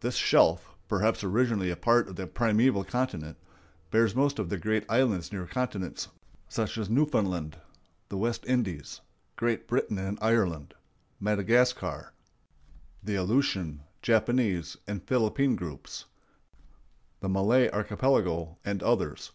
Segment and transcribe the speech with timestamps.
[0.00, 3.38] This shelf, perhaps originally a part of the primeval continent,
[3.90, 6.08] bears most of the great islands near continents,
[6.46, 7.56] such as Newfoundland,
[8.10, 9.00] the West Indies,
[9.34, 10.74] Great Britain and Ireland,
[11.18, 12.12] Madagascar,
[13.02, 16.04] the Aleutian, Japanese, and Philippine groups,
[17.20, 19.30] the Malay Archipelago, and others.